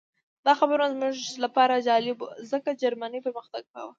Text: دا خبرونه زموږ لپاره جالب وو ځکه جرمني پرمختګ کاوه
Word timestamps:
دا 0.45 0.53
خبرونه 0.59 0.93
زموږ 0.95 1.17
لپاره 1.43 1.83
جالب 1.87 2.17
وو 2.19 2.33
ځکه 2.51 2.69
جرمني 2.81 3.19
پرمختګ 3.25 3.63
کاوه 3.73 3.89